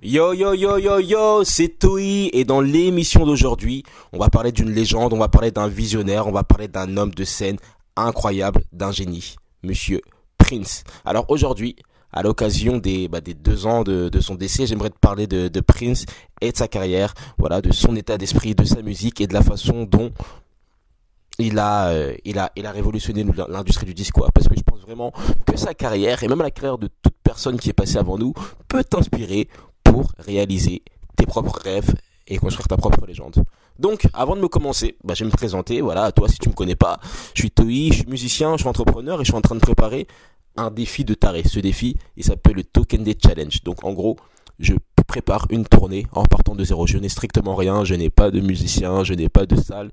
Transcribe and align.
Yo 0.00 0.32
yo 0.32 0.54
yo 0.54 0.78
yo 0.78 1.00
yo, 1.00 1.42
c'est 1.42 1.76
Toi 1.80 2.30
et 2.32 2.44
dans 2.44 2.60
l'émission 2.60 3.26
d'aujourd'hui, 3.26 3.82
on 4.12 4.18
va 4.18 4.28
parler 4.28 4.52
d'une 4.52 4.70
légende, 4.70 5.12
on 5.12 5.18
va 5.18 5.26
parler 5.26 5.50
d'un 5.50 5.66
visionnaire, 5.66 6.28
on 6.28 6.32
va 6.32 6.44
parler 6.44 6.68
d'un 6.68 6.96
homme 6.96 7.12
de 7.12 7.24
scène 7.24 7.56
incroyable, 7.96 8.62
d'un 8.72 8.92
génie, 8.92 9.34
Monsieur 9.64 10.00
Prince. 10.38 10.84
Alors 11.04 11.24
aujourd'hui, 11.30 11.74
à 12.12 12.22
l'occasion 12.22 12.78
des, 12.78 13.08
bah, 13.08 13.20
deux 13.20 13.66
ans 13.66 13.82
de, 13.82 14.20
son 14.20 14.36
décès, 14.36 14.66
j'aimerais 14.66 14.90
te 14.90 14.98
parler 14.98 15.26
de, 15.26 15.60
Prince 15.60 16.04
et 16.40 16.52
de 16.52 16.56
sa 16.56 16.68
carrière, 16.68 17.12
voilà, 17.36 17.60
de 17.60 17.72
son 17.72 17.96
état 17.96 18.18
d'esprit, 18.18 18.54
de 18.54 18.64
sa 18.64 18.82
musique 18.82 19.20
et 19.20 19.26
de 19.26 19.34
la 19.34 19.42
façon 19.42 19.82
dont 19.82 20.12
il 21.40 21.58
a, 21.58 21.88
euh, 21.88 22.14
révolutionné 22.56 23.24
l'industrie 23.48 23.86
du 23.86 23.94
disque. 23.94 24.14
Parce 24.32 24.46
que 24.46 24.54
je 24.56 24.62
pense 24.62 24.80
vraiment 24.80 25.12
que 25.44 25.56
sa 25.56 25.74
carrière 25.74 26.22
et 26.22 26.28
même 26.28 26.38
la 26.38 26.52
carrière 26.52 26.78
de 26.78 26.88
toute 27.02 27.14
personne 27.24 27.58
qui 27.58 27.70
est 27.70 27.74
passée 27.74 27.98
avant 27.98 28.16
nous 28.16 28.32
peut 28.68 28.84
t'inspirer 28.84 29.48
pour 29.90 30.12
réaliser 30.18 30.82
tes 31.16 31.26
propres 31.26 31.58
rêves 31.62 31.94
et 32.26 32.36
construire 32.36 32.68
ta 32.68 32.76
propre 32.76 33.06
légende. 33.06 33.42
Donc, 33.78 34.06
avant 34.12 34.36
de 34.36 34.40
me 34.40 34.48
commencer, 34.48 34.96
bah, 35.04 35.14
je 35.14 35.24
vais 35.24 35.30
me 35.30 35.34
présenter. 35.34 35.80
Voilà, 35.80 36.12
toi, 36.12 36.28
si 36.28 36.38
tu 36.38 36.48
me 36.48 36.54
connais 36.54 36.76
pas, 36.76 36.98
je 37.34 37.42
suis 37.42 37.50
Toi, 37.50 37.66
je 37.68 37.94
suis 37.94 38.06
musicien, 38.06 38.52
je 38.52 38.62
suis 38.62 38.68
entrepreneur 38.68 39.20
et 39.20 39.24
je 39.24 39.30
suis 39.30 39.36
en 39.36 39.40
train 39.40 39.54
de 39.54 39.60
préparer 39.60 40.06
un 40.56 40.70
défi 40.70 41.04
de 41.04 41.14
taré. 41.14 41.42
Ce 41.44 41.60
défi, 41.60 41.96
il 42.16 42.24
s'appelle 42.24 42.56
le 42.56 42.64
Token 42.64 43.02
Day 43.02 43.16
Challenge. 43.22 43.62
Donc, 43.64 43.84
en 43.84 43.92
gros, 43.92 44.16
je 44.58 44.74
prépare 45.06 45.46
une 45.50 45.64
tournée 45.64 46.06
en 46.12 46.24
partant 46.24 46.54
de 46.54 46.62
zéro. 46.62 46.86
Je 46.86 46.98
n'ai 46.98 47.08
strictement 47.08 47.54
rien, 47.54 47.84
je 47.84 47.94
n'ai 47.94 48.10
pas 48.10 48.30
de 48.30 48.40
musicien, 48.40 49.04
je 49.04 49.14
n'ai 49.14 49.28
pas 49.28 49.46
de 49.46 49.56
salle, 49.56 49.90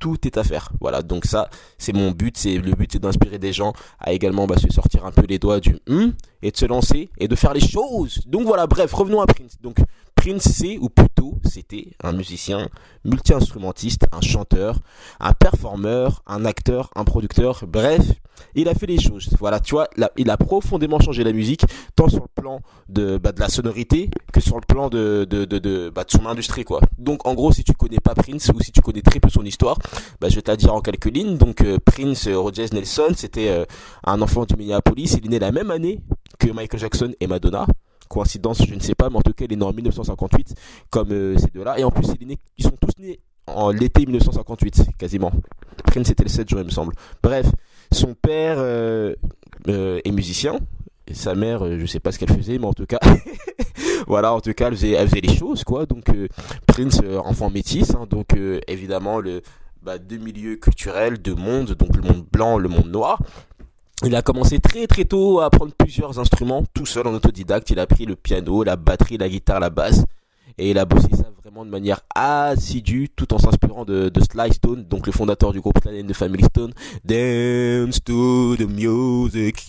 tout 0.00 0.26
est 0.26 0.36
à 0.36 0.44
faire. 0.44 0.70
Voilà, 0.80 1.02
donc 1.02 1.24
ça, 1.24 1.48
c'est 1.78 1.92
mon 1.92 2.10
but. 2.10 2.36
C'est 2.36 2.58
le 2.58 2.72
but, 2.72 2.92
c'est 2.92 2.98
d'inspirer 2.98 3.38
des 3.38 3.52
gens 3.52 3.72
à 3.98 4.12
également 4.12 4.46
bah, 4.46 4.56
se 4.58 4.68
sortir 4.72 5.04
un 5.04 5.10
peu 5.10 5.24
les 5.28 5.38
doigts 5.38 5.60
du 5.60 5.78
hum 5.88 6.12
et 6.42 6.50
de 6.50 6.56
se 6.56 6.66
lancer 6.66 7.10
et 7.18 7.28
de 7.28 7.34
faire 7.34 7.54
les 7.54 7.60
choses. 7.60 8.20
Donc 8.26 8.46
voilà, 8.46 8.66
bref, 8.66 8.92
revenons 8.92 9.20
à 9.20 9.26
Prince. 9.26 9.56
Donc 9.60 9.78
Prince, 10.26 10.48
c'est 10.56 10.76
ou 10.78 10.88
plutôt 10.88 11.38
c'était 11.44 11.90
un 12.02 12.10
musicien, 12.10 12.68
multi-instrumentiste, 13.04 14.08
un 14.10 14.20
chanteur, 14.20 14.80
un 15.20 15.32
performeur, 15.34 16.24
un 16.26 16.44
acteur, 16.44 16.90
un 16.96 17.04
producteur. 17.04 17.62
Bref, 17.68 18.02
il 18.56 18.68
a 18.68 18.74
fait 18.74 18.86
les 18.86 18.98
choses. 18.98 19.28
Voilà, 19.38 19.60
tu 19.60 19.76
vois, 19.76 19.88
il 20.16 20.28
a 20.30 20.36
profondément 20.36 20.98
changé 20.98 21.22
la 21.22 21.32
musique, 21.32 21.64
tant 21.94 22.08
sur 22.08 22.22
le 22.22 22.42
plan 22.42 22.60
de, 22.88 23.18
bah, 23.18 23.30
de 23.30 23.38
la 23.38 23.48
sonorité 23.48 24.10
que 24.32 24.40
sur 24.40 24.56
le 24.56 24.66
plan 24.66 24.88
de, 24.88 25.24
de, 25.30 25.90
bah, 25.90 26.02
de 26.02 26.10
son 26.10 26.26
industrie, 26.26 26.64
quoi. 26.64 26.80
Donc, 26.98 27.24
en 27.24 27.34
gros, 27.34 27.52
si 27.52 27.62
tu 27.62 27.74
connais 27.74 28.00
pas 28.00 28.16
Prince 28.16 28.50
ou 28.52 28.60
si 28.60 28.72
tu 28.72 28.80
connais 28.80 29.02
très 29.02 29.20
peu 29.20 29.28
son 29.28 29.44
histoire, 29.44 29.78
bah, 30.20 30.28
je 30.28 30.34
vais 30.34 30.42
te 30.42 30.50
la 30.50 30.56
dire 30.56 30.74
en 30.74 30.80
quelques 30.80 31.14
lignes. 31.14 31.36
Donc, 31.36 31.60
euh, 31.60 31.78
Prince 31.84 32.26
euh, 32.26 32.36
Rogers 32.36 32.70
Nelson, 32.72 33.12
c'était 33.14 33.50
euh, 33.50 33.64
un 34.02 34.20
enfant 34.20 34.44
du 34.44 34.56
Minneapolis. 34.56 35.14
Il 35.18 35.26
est 35.26 35.28
né 35.28 35.38
la 35.38 35.52
même 35.52 35.70
année 35.70 36.00
que 36.40 36.50
Michael 36.50 36.80
Jackson 36.80 37.14
et 37.20 37.28
Madonna 37.28 37.68
coïncidence, 38.08 38.64
je 38.66 38.74
ne 38.74 38.80
sais 38.80 38.94
pas, 38.94 39.10
mais 39.10 39.16
en 39.16 39.22
tout 39.22 39.32
cas, 39.32 39.44
il 39.44 39.52
est 39.52 39.56
né 39.56 39.64
en 39.64 39.72
1958, 39.72 40.54
comme 40.90 41.38
ces 41.38 41.48
deux-là. 41.54 41.78
Et 41.78 41.84
en 41.84 41.90
plus, 41.90 42.08
ils 42.58 42.64
sont 42.64 42.76
tous 42.80 43.00
nés 43.00 43.20
en 43.46 43.70
l'été 43.70 44.06
1958, 44.06 44.86
quasiment. 44.98 45.32
Prince 45.84 46.10
était 46.10 46.24
le 46.24 46.28
7 46.28 46.48
juin, 46.48 46.60
il 46.60 46.66
me 46.66 46.70
semble. 46.70 46.94
Bref, 47.22 47.46
son 47.92 48.14
père 48.14 48.56
euh, 48.58 49.14
euh, 49.68 50.00
est 50.04 50.10
musicien. 50.10 50.58
Sa 51.12 51.34
mère, 51.34 51.64
euh, 51.64 51.78
je 51.78 51.86
sais 51.86 52.00
pas 52.00 52.10
ce 52.10 52.18
qu'elle 52.18 52.32
faisait, 52.32 52.58
mais 52.58 52.66
en 52.66 52.72
tout 52.72 52.86
cas, 52.86 52.98
voilà, 54.08 54.32
en 54.32 54.40
tout 54.40 54.52
cas, 54.52 54.68
elle 54.68 54.74
faisait, 54.74 54.92
elle 54.92 55.08
faisait 55.08 55.20
les 55.20 55.34
choses, 55.34 55.62
quoi. 55.62 55.86
Donc, 55.86 56.04
Prince, 56.66 57.00
enfant 57.24 57.50
métis, 57.50 57.94
hein, 57.94 58.06
donc 58.10 58.28
évidemment 58.66 59.20
le 59.20 59.42
bah, 59.82 59.98
deux 59.98 60.18
milieux 60.18 60.56
culturels, 60.56 61.18
deux 61.18 61.36
mondes, 61.36 61.72
donc 61.74 61.94
le 61.94 62.02
monde 62.02 62.26
blanc, 62.32 62.58
le 62.58 62.68
monde 62.68 62.90
noir. 62.90 63.20
Il 64.04 64.14
a 64.14 64.22
commencé 64.22 64.58
très 64.58 64.86
très 64.86 65.04
tôt 65.04 65.40
à 65.40 65.46
apprendre 65.46 65.72
plusieurs 65.76 66.18
instruments, 66.18 66.64
tout 66.74 66.86
seul 66.86 67.06
en 67.06 67.14
autodidacte. 67.14 67.70
Il 67.70 67.78
a 67.78 67.82
appris 67.82 68.04
le 68.04 68.14
piano, 68.14 68.62
la 68.62 68.76
batterie, 68.76 69.16
la 69.16 69.28
guitare, 69.28 69.58
la 69.58 69.70
basse 69.70 70.04
et 70.58 70.70
il 70.70 70.78
a 70.78 70.84
bossé 70.84 71.08
ça 71.12 71.30
vraiment 71.42 71.64
de 71.64 71.70
manière 71.70 72.00
assidue 72.14 73.08
tout 73.14 73.32
en 73.34 73.38
s'inspirant 73.38 73.84
de, 73.84 74.08
de 74.08 74.20
Sly 74.20 74.54
Stone, 74.54 74.84
donc 74.84 75.06
le 75.06 75.12
fondateur 75.12 75.52
du 75.52 75.60
groupe 75.60 75.78
Sly 75.82 76.02
de 76.02 76.12
Family 76.12 76.44
Stone. 76.44 76.72
Dance 77.04 78.02
to 78.02 78.56
the 78.56 78.66
music, 78.68 79.68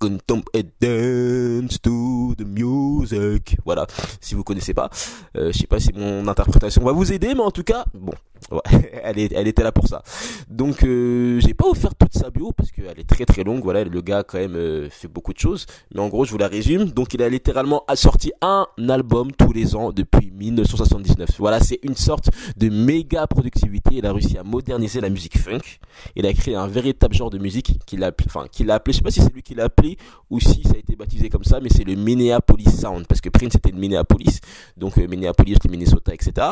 dance 0.00 1.80
to 1.80 2.34
the 2.36 2.44
music. 2.44 3.56
Voilà, 3.64 3.86
si 4.20 4.34
vous 4.34 4.44
connaissez 4.44 4.74
pas, 4.74 4.90
euh, 5.36 5.52
je 5.52 5.58
sais 5.58 5.66
pas 5.66 5.80
si 5.80 5.92
mon 5.94 6.26
interprétation 6.28 6.82
va 6.84 6.92
vous 6.92 7.12
aider, 7.12 7.34
mais 7.34 7.40
en 7.40 7.50
tout 7.50 7.64
cas, 7.64 7.84
bon, 7.94 8.12
elle 9.02 9.18
était 9.18 9.62
là 9.62 9.72
pour 9.72 9.88
ça. 9.88 10.02
Donc 10.48 10.84
euh, 10.84 11.40
j'ai 11.40 11.54
pas 11.54 11.66
offert 11.66 11.94
toute 11.94 12.14
sa 12.14 12.30
bio 12.30 12.52
parce 12.52 12.70
qu'elle 12.70 12.98
est 12.98 13.08
très 13.08 13.24
très 13.24 13.44
longue. 13.44 13.62
Voilà, 13.62 13.84
le 13.84 14.00
gars 14.00 14.22
quand 14.22 14.38
même 14.38 14.56
euh, 14.56 14.88
fait 14.90 15.08
beaucoup 15.08 15.32
de 15.32 15.38
choses. 15.38 15.66
Mais 15.94 16.00
en 16.00 16.08
gros, 16.08 16.24
je 16.24 16.30
vous 16.30 16.38
la 16.38 16.48
résume. 16.48 16.86
Donc 16.86 17.14
il 17.14 17.22
a 17.22 17.28
littéralement 17.28 17.84
sorti 17.94 18.32
un 18.40 18.66
album 18.88 19.32
tous 19.32 19.52
les 19.52 19.76
ans 19.76 19.92
depuis 19.92 20.30
1979. 20.30 21.28
Voilà, 21.38 21.60
c'est 21.60 21.78
une 21.82 21.96
sorte 21.96 22.30
de 22.56 22.68
méga 22.68 23.26
productivité. 23.26 23.90
Il 23.96 24.06
a 24.06 24.12
réussi 24.12 24.38
à 24.38 24.44
moderniser 24.44 25.00
la 25.00 25.10
musique 25.10 25.38
funk. 25.38 25.78
Il 26.16 26.26
a 26.26 26.32
créé 26.32 26.54
un 26.54 26.66
véritable 26.66 27.14
genre 27.14 27.30
de 27.30 27.38
musique 27.38 27.78
qu'il 27.86 28.04
a, 28.04 28.12
enfin 28.26 28.46
qu'il 28.50 28.70
a 28.70 28.74
appelé. 28.74 28.92
Je 28.92 28.98
sais 28.98 29.04
pas 29.04 29.10
si 29.10 29.20
c'est 29.20 29.32
lui 29.32 29.42
qui 29.42 29.54
l'a 29.54 29.64
appelé 29.64 29.87
ou 30.30 30.40
si 30.40 30.62
ça 30.64 30.74
a 30.74 30.78
été 30.78 30.96
baptisé 30.96 31.28
comme 31.28 31.44
ça, 31.44 31.60
mais 31.60 31.68
c'est 31.68 31.84
le 31.84 31.94
Minneapolis 31.94 32.80
Sound 32.80 33.06
parce 33.06 33.20
que 33.20 33.28
Prince 33.28 33.54
était 33.54 33.70
de 33.70 33.78
Minneapolis, 33.78 34.40
donc 34.76 34.98
euh, 34.98 35.06
Minneapolis, 35.06 35.58
Minnesota, 35.68 36.12
etc. 36.12 36.48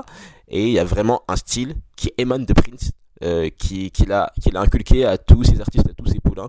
Et 0.49 0.67
il 0.67 0.73
y 0.73 0.79
a 0.79 0.85
vraiment 0.85 1.23
un 1.29 1.37
style 1.37 1.75
qui 1.97 2.13
émane 2.17 2.45
de 2.45 2.53
Prince, 2.53 2.93
euh, 3.23 3.51
qui 3.57 3.91
qu'il 3.91 4.13
a 4.13 4.33
qu'il 4.41 4.57
a 4.57 4.61
inculqué 4.61 5.05
à 5.05 5.19
tous 5.19 5.45
ses 5.45 5.61
artistes, 5.61 5.89
à 5.89 5.95
tous 5.95 6.07
ses 6.07 6.21
poulains, 6.21 6.49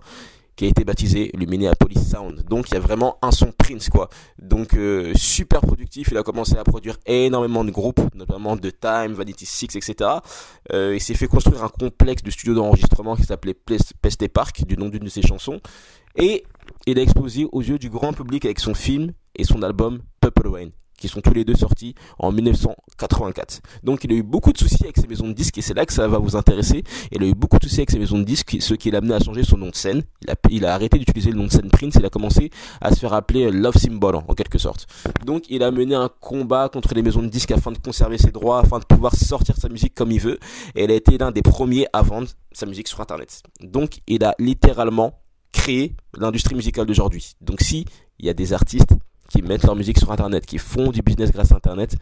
qui 0.58 0.64
a 0.64 0.68
été 0.68 0.84
baptisé 0.84 1.30
le 1.34 1.46
Minneapolis 1.46 2.10
Sound. 2.10 2.44
Donc 2.48 2.68
il 2.68 2.74
y 2.74 2.76
a 2.76 2.80
vraiment 2.80 3.16
un 3.22 3.30
son 3.30 3.52
Prince 3.52 3.88
quoi. 3.88 4.08
Donc 4.42 4.74
euh, 4.74 5.12
super 5.14 5.60
productif. 5.60 6.08
Il 6.10 6.18
a 6.18 6.24
commencé 6.24 6.56
à 6.58 6.64
produire 6.64 6.96
énormément 7.06 7.64
de 7.64 7.70
groupes, 7.70 8.00
notamment 8.16 8.56
de 8.56 8.70
Time, 8.70 9.12
Vanity 9.12 9.46
Six, 9.46 9.76
etc. 9.76 10.10
Euh, 10.72 10.96
il 10.96 11.00
s'est 11.00 11.14
fait 11.14 11.28
construire 11.28 11.62
un 11.62 11.68
complexe 11.68 12.24
de 12.24 12.30
studios 12.30 12.54
d'enregistrement 12.54 13.14
qui 13.14 13.22
s'appelait 13.22 13.54
Peste 13.54 14.28
Park, 14.28 14.64
du 14.66 14.76
nom 14.76 14.88
d'une 14.88 15.04
de 15.04 15.08
ses 15.08 15.22
chansons. 15.22 15.60
Et 16.16 16.44
il 16.86 16.98
a 16.98 17.02
explosé 17.02 17.46
aux 17.52 17.62
yeux 17.62 17.78
du 17.78 17.90
grand 17.90 18.12
public 18.12 18.44
avec 18.44 18.60
son 18.60 18.74
film 18.74 19.12
et 19.36 19.44
son 19.44 19.62
album 19.62 20.00
Purple 20.20 20.48
Rain 20.48 20.70
qui 20.98 21.08
sont 21.08 21.20
tous 21.20 21.32
les 21.32 21.44
deux 21.44 21.54
sortis 21.54 21.94
en 22.18 22.32
1984. 22.32 23.60
Donc 23.84 24.04
il 24.04 24.12
a 24.12 24.16
eu 24.16 24.22
beaucoup 24.22 24.52
de 24.52 24.58
soucis 24.58 24.82
avec 24.82 24.96
ses 24.98 25.06
maisons 25.06 25.28
de 25.28 25.32
disques 25.32 25.56
et 25.56 25.62
c'est 25.62 25.74
là 25.74 25.86
que 25.86 25.92
ça 25.92 26.06
va 26.08 26.18
vous 26.18 26.36
intéresser. 26.36 26.82
Il 27.12 27.22
a 27.22 27.26
eu 27.26 27.34
beaucoup 27.34 27.58
de 27.58 27.64
soucis 27.64 27.80
avec 27.80 27.90
ses 27.90 27.98
maisons 27.98 28.18
de 28.18 28.24
disques, 28.24 28.56
ce 28.60 28.74
qui 28.74 28.90
l'a 28.90 28.98
amené 28.98 29.14
à 29.14 29.20
changer 29.20 29.44
son 29.44 29.56
nom 29.56 29.68
de 29.68 29.74
scène. 29.74 30.02
Il 30.22 30.30
a, 30.30 30.34
il 30.50 30.66
a 30.66 30.74
arrêté 30.74 30.98
d'utiliser 30.98 31.30
le 31.30 31.38
nom 31.38 31.44
de 31.44 31.52
scène 31.52 31.70
Prince, 31.70 31.94
il 31.98 32.04
a 32.04 32.10
commencé 32.10 32.50
à 32.80 32.92
se 32.92 32.98
faire 32.98 33.12
appeler 33.12 33.50
Love 33.50 33.76
Symbol 33.76 34.16
en 34.16 34.34
quelque 34.34 34.58
sorte. 34.58 34.86
Donc 35.24 35.44
il 35.48 35.62
a 35.62 35.70
mené 35.70 35.94
un 35.94 36.10
combat 36.20 36.68
contre 36.68 36.94
les 36.94 37.02
maisons 37.02 37.22
de 37.22 37.28
disques 37.28 37.52
afin 37.52 37.70
de 37.70 37.78
conserver 37.78 38.18
ses 38.18 38.32
droits, 38.32 38.60
afin 38.60 38.80
de 38.80 38.84
pouvoir 38.84 39.14
sortir 39.14 39.56
sa 39.56 39.68
musique 39.68 39.94
comme 39.94 40.10
il 40.10 40.20
veut. 40.20 40.38
Et 40.74 40.84
il 40.84 40.90
a 40.90 40.94
été 40.94 41.16
l'un 41.16 41.30
des 41.30 41.42
premiers 41.42 41.86
à 41.92 42.02
vendre 42.02 42.28
sa 42.52 42.66
musique 42.66 42.88
sur 42.88 43.00
Internet. 43.00 43.42
Donc 43.62 44.00
il 44.08 44.24
a 44.24 44.34
littéralement 44.38 45.20
créé 45.52 45.94
l'industrie 46.16 46.54
musicale 46.54 46.86
d'aujourd'hui. 46.86 47.34
Donc 47.40 47.60
si 47.60 47.84
il 48.18 48.26
y 48.26 48.28
a 48.28 48.34
des 48.34 48.52
artistes 48.52 48.94
qui 49.28 49.42
mettent 49.42 49.64
leur 49.64 49.76
musique 49.76 49.98
sur 49.98 50.10
Internet, 50.10 50.46
qui 50.46 50.58
font 50.58 50.90
du 50.90 51.02
business 51.02 51.30
grâce 51.30 51.52
à 51.52 51.56
Internet, 51.56 51.96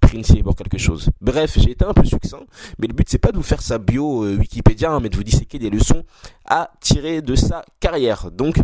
Prince 0.00 0.30
est 0.30 0.42
pour 0.42 0.54
quelque 0.54 0.78
chose. 0.78 1.08
Bref, 1.20 1.58
j'ai 1.58 1.70
été 1.70 1.84
un 1.84 1.94
peu 1.94 2.04
succinct, 2.04 2.44
mais 2.78 2.86
le 2.86 2.92
but 2.92 3.08
c'est 3.08 3.18
pas 3.18 3.32
de 3.32 3.36
vous 3.36 3.42
faire 3.42 3.62
sa 3.62 3.78
bio 3.78 4.24
euh, 4.24 4.36
Wikipédia, 4.36 4.92
hein, 4.92 5.00
mais 5.00 5.08
de 5.08 5.16
vous 5.16 5.24
disséquer 5.24 5.58
des 5.58 5.70
leçons 5.70 6.04
à 6.44 6.70
tirer 6.80 7.22
de 7.22 7.34
sa 7.34 7.64
carrière. 7.80 8.30
Donc, 8.30 8.56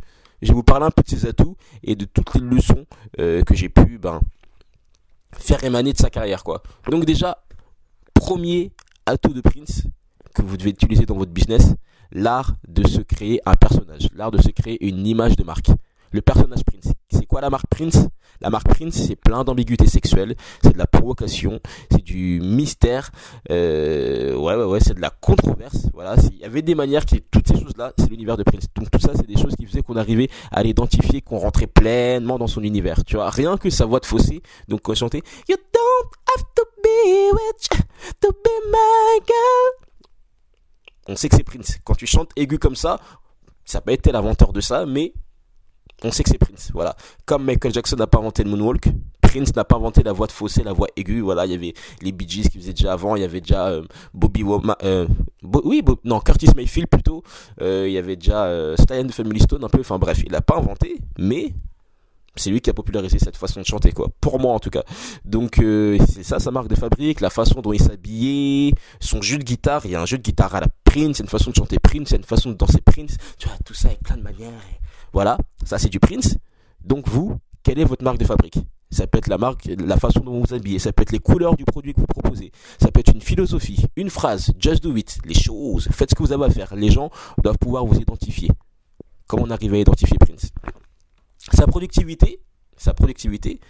je 0.43 0.49
vais 0.49 0.55
vous 0.55 0.63
parler 0.63 0.87
un 0.87 0.91
peu 0.91 1.03
de 1.03 1.09
ses 1.09 1.27
atouts 1.27 1.57
et 1.83 1.97
de 1.97 2.05
toutes 2.05 2.35
les 2.35 2.41
leçons 2.41 2.87
euh, 3.19 3.43
que 3.43 3.55
j'ai 3.55 3.69
pu 3.69 3.99
ben, 3.99 4.21
faire 5.39 5.63
émaner 5.65 5.93
de 5.93 5.99
sa 5.99 6.11
carrière. 6.11 6.43
Donc 6.91 7.05
déjà, 7.05 7.43
premier 8.15 8.73
atout 9.07 9.33
de 9.33 9.41
Prince 9.41 9.85
que 10.35 10.43
vous 10.43 10.57
devez 10.57 10.71
utiliser 10.71 11.07
dans 11.07 11.17
votre 11.17 11.33
business, 11.33 11.75
l'art 12.13 12.55
de 12.69 12.87
se 12.87 13.01
créer 13.01 13.41
un 13.47 13.55
personnage, 13.55 14.09
l'art 14.15 14.31
de 14.31 14.41
se 14.41 14.51
créer 14.51 14.87
une 14.87 15.07
image 15.07 15.37
de 15.37 15.45
marque 15.45 15.71
le 16.13 16.21
personnage 16.21 16.63
Prince. 16.65 16.93
C'est 17.11 17.27
quoi 17.27 17.41
la 17.41 17.51
marque 17.51 17.67
Prince? 17.67 18.09
La 18.41 18.51
marque 18.51 18.69
Prince, 18.69 18.95
c'est 18.95 19.17
plein 19.17 19.45
d'ambiguïté 19.45 19.87
sexuelle, 19.87 20.35
c'est 20.63 20.73
de 20.73 20.79
la 20.79 20.87
provocation, 20.87 21.61
c'est 21.91 22.03
du 22.03 22.41
mystère, 22.43 23.11
euh, 23.51 24.35
ouais, 24.35 24.57
ouais, 24.57 24.65
ouais, 24.65 24.81
c'est 24.81 24.95
de 24.95 25.01
la 25.01 25.11
controverse. 25.11 25.89
Voilà, 25.95 26.17
il 26.33 26.39
y 26.39 26.45
avait 26.45 26.63
des 26.63 26.75
manières 26.75 27.05
qui, 27.05 27.21
toutes 27.23 27.47
ces 27.47 27.55
choses-là, 27.55 27.93
c'est 27.97 28.11
l'univers 28.11 28.37
de 28.37 28.43
Prince. 28.43 28.67
Donc 28.75 28.91
tout 28.91 28.99
ça, 28.99 29.13
c'est 29.15 29.27
des 29.27 29.37
choses 29.37 29.55
qui 29.57 29.65
faisaient 29.67 29.83
qu'on 29.83 29.97
arrivait 29.97 30.29
à 30.51 30.63
l'identifier, 30.63 31.21
qu'on 31.23 31.39
rentrait 31.39 31.67
pleinement 31.67 32.39
dans 32.39 32.49
son 32.49 32.63
univers. 32.63 33.05
Tu 33.05 33.17
vois, 33.17 33.31
rien 33.31 33.57
que 33.57 33.71
sa 33.71 33.87
voix 33.87 34.01
de 34.01 34.07
fossé. 34.07 34.43
Donc 34.69 34.83
quand 34.83 34.95
chantait 34.95 35.23
You 35.49 35.57
don't 35.57 36.13
have 36.35 36.45
to 36.57 36.63
be 36.83 37.33
to 38.21 38.29
be 38.33 38.51
my 38.71 39.21
girl. 39.27 39.92
On 41.09 41.17
sait 41.17 41.29
que 41.29 41.37
c'est 41.37 41.45
Prince. 41.45 41.79
Quand 41.85 41.95
tu 41.95 42.07
chantes 42.07 42.31
aigu 42.37 42.59
comme 42.59 42.77
ça, 42.77 42.99
ça 43.65 43.81
peut 43.81 43.93
être 43.93 44.11
l'inventeur 44.11 44.53
de 44.53 44.61
ça, 44.61 44.87
mais 44.87 45.13
on 46.05 46.11
sait 46.11 46.23
que 46.23 46.31
c'est 46.31 46.39
Prince, 46.39 46.71
voilà. 46.73 46.97
Comme 47.27 47.45
Michael 47.45 47.73
Jackson 47.73 47.97
n'a 47.97 48.07
pas 48.07 48.19
inventé 48.19 48.43
le 48.43 48.51
moonwalk, 48.51 48.89
Prince 49.21 49.55
n'a 49.55 49.65
pas 49.65 49.77
inventé 49.77 50.03
la 50.03 50.13
voix 50.13 50.27
de 50.27 50.33
fossé, 50.33 50.63
la 50.63 50.73
voix 50.73 50.89
aiguë, 50.97 51.21
voilà. 51.21 51.47
Il 51.47 51.53
y 51.53 51.55
avait 51.55 51.75
les 52.03 52.13
Bee 52.13 52.29
Gees 52.29 52.49
qui 52.49 52.59
faisaient 52.59 52.73
déjà 52.73 52.93
avant, 52.93 53.17
il 53.17 53.23
y 53.23 53.25
avait 53.25 53.41
déjà 53.41 53.69
euh, 53.69 53.83
Bobby 54.13 54.43
Womack, 54.43 54.83
euh, 54.85 55.07
oui, 55.65 55.83
non, 56.05 56.21
Curtis 56.21 56.49
Mayfield 56.57 56.89
plutôt. 56.89 57.23
Euh, 57.61 57.85
il 57.87 57.93
y 57.93 57.99
avait 57.99 58.17
déjà 58.17 58.45
euh, 58.45 58.77
Stallion 58.77 59.05
de 59.05 59.13
Family 59.13 59.41
Stone 59.41 59.65
un 59.65 59.69
peu. 59.69 59.81
Enfin 59.81 59.99
bref, 59.99 60.21
il 60.25 60.33
n'a 60.33 60.41
pas 60.41 60.57
inventé, 60.57 60.99
mais 61.19 61.55
C'est 62.37 62.51
lui 62.51 62.61
qui 62.61 62.71
a 62.71 62.75
popularisé 62.75 63.19
cette 63.19 63.37
façon 63.37 63.61
de 63.61 63.67
chanter, 63.67 63.93
quoi. 63.93 64.09
Pour 64.21 64.41
moi, 64.41 64.55
en 64.55 64.59
tout 64.59 64.71
cas. 64.71 64.85
Donc, 65.25 65.59
euh, 65.59 65.99
c'est 66.09 66.23
ça 66.23 66.39
sa 66.39 66.51
marque 66.51 66.69
de 66.69 66.75
fabrique, 66.75 67.21
la 67.21 67.31
façon 67.31 67.61
dont 67.61 67.73
il 67.73 67.81
s'habillait, 67.81 68.73
son 69.01 69.21
jeu 69.21 69.39
de 69.39 69.45
guitare. 69.45 69.85
Il 69.85 69.91
y 69.91 69.95
a 69.95 70.01
un 70.01 70.07
jeu 70.07 70.17
de 70.17 70.23
guitare 70.23 70.55
à 70.55 70.61
la 70.61 70.69
Prince, 70.85 71.19
c'est 71.19 71.23
une 71.23 71.29
façon 71.29 71.51
de 71.51 71.57
chanter 71.57 71.79
Prince, 71.79 72.09
c'est 72.09 72.17
une 72.17 72.25
façon 72.25 72.51
de 72.51 72.55
danser 72.55 72.81
Prince. 72.81 73.17
Tu 73.39 73.49
vois, 73.49 73.57
tout 73.65 73.75
ça 73.75 73.89
avec 73.89 74.01
plein 74.01 74.17
de 74.17 74.23
manières. 74.23 74.53
Voilà, 75.13 75.37
ça 75.65 75.79
c'est 75.79 75.91
du 75.91 76.01
Prince. 76.01 76.37
Donc 76.83 77.09
vous, 77.09 77.37
quelle 77.63 77.79
est 77.79 77.85
votre 77.85 78.03
marque 78.03 78.19
de 78.19 78.25
fabrique? 78.25 78.59
Ça 78.91 79.07
peut 79.07 79.19
être 79.19 79.29
la 79.29 79.39
marque, 79.39 79.67
la 79.67 79.97
façon 79.97 80.21
dont 80.21 80.33
vous 80.33 80.45
vous 80.47 80.55
habillez, 80.55 80.79
ça 80.79 80.93
peut 80.93 81.03
être 81.03 81.13
les 81.13 81.19
couleurs 81.19 81.57
du 81.57 81.65
produit 81.65 81.95
que 81.95 82.01
vous 82.01 82.07
proposez, 82.07 82.53
ça 82.79 82.91
peut 82.91 83.01
être 83.01 83.13
une 83.15 83.23
philosophie, 83.23 83.87
une 83.97 84.11
phrase, 84.11 84.53
just 84.59 84.83
do 84.83 84.95
it, 84.97 85.19
les 85.25 85.35
choses, 85.35 85.89
faites 85.91 86.11
ce 86.11 86.15
que 86.15 86.23
vous 86.23 86.33
avez 86.33 86.45
à 86.45 86.51
faire. 86.51 86.75
Les 86.75 86.91
gens 86.91 87.11
doivent 87.43 87.59
pouvoir 87.59 87.87
vous 87.87 87.97
identifier. 87.97 88.51
Comment 89.27 89.45
on 89.45 89.51
arrive 89.51 89.73
à 89.73 89.79
identifier 89.79 90.19
Prince? 90.19 90.51
Sa 91.51 91.67
productivité, 91.67 92.41
sa 92.77 92.95
productivité, 92.95 93.61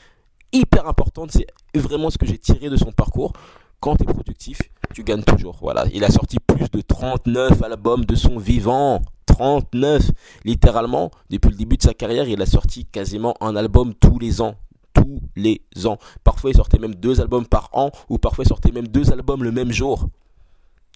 hyper 0.53 0.87
importante, 0.87 1.31
c'est 1.33 1.47
vraiment 1.75 2.11
ce 2.11 2.19
que 2.19 2.27
j'ai 2.27 2.39
tiré 2.39 2.69
de 2.69 2.77
son 2.77 2.93
parcours. 2.93 3.33
Quand 3.81 3.97
tu 3.97 4.05
es 4.05 4.07
productif, 4.07 4.59
tu 4.95 5.03
gagnes 5.03 5.25
toujours. 5.25 5.59
Voilà, 5.61 5.87
il 5.93 6.05
a 6.05 6.11
sorti 6.11 6.39
plus 6.39 6.71
de 6.71 6.81
39 6.81 7.63
albums 7.63 8.05
de 8.05 8.15
son 8.15 8.39
vivant. 8.39 9.03
39, 9.27 10.11
littéralement, 10.45 11.11
depuis 11.31 11.51
le 11.51 11.57
début 11.57 11.77
de 11.79 11.83
sa 11.83 11.95
carrière, 11.95 12.29
il 12.29 12.41
a 12.43 12.47
sorti 12.47 12.85
quasiment 12.85 13.35
un 13.41 13.57
album 13.57 13.95
tous 13.95 14.19
les 14.19 14.41
ans 14.41 14.57
tous 14.95 15.21
les 15.37 15.63
ans. 15.87 15.99
Parfois, 16.23 16.51
il 16.51 16.57
sortait 16.57 16.79
même 16.79 16.95
deux 16.95 17.21
albums 17.21 17.47
par 17.47 17.71
an, 17.73 17.91
ou 18.09 18.19
parfois, 18.19 18.45
il 18.45 18.49
sortait 18.49 18.73
même 18.73 18.89
deux 18.89 19.11
albums 19.11 19.43
le 19.43 19.51
même 19.51 19.73
jour. 19.73 20.09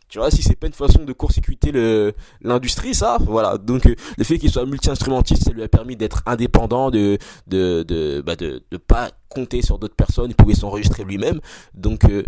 Tu 0.08 0.18
vois, 0.18 0.30
si 0.30 0.42
c'est 0.42 0.54
pas 0.54 0.68
une 0.68 0.72
façon 0.72 1.04
de 1.04 1.12
court-circuiter 1.12 1.72
l'industrie, 2.40 2.94
ça, 2.94 3.18
voilà. 3.20 3.58
Donc, 3.58 3.86
euh, 3.86 3.94
le 4.16 4.24
fait 4.24 4.38
qu'il 4.38 4.50
soit 4.50 4.64
multi-instrumentiste, 4.64 5.44
ça 5.44 5.50
lui 5.50 5.62
a 5.62 5.68
permis 5.68 5.96
d'être 5.96 6.22
indépendant, 6.26 6.90
de 6.90 7.18
de 7.48 7.82
de, 7.82 8.22
bah 8.24 8.36
de 8.36 8.62
de 8.70 8.76
pas 8.76 9.10
compter 9.28 9.62
sur 9.62 9.78
d'autres 9.78 9.96
personnes. 9.96 10.30
Il 10.30 10.36
pouvait 10.36 10.54
s'enregistrer 10.54 11.02
lui-même. 11.04 11.40
Donc, 11.74 12.04
euh, 12.04 12.22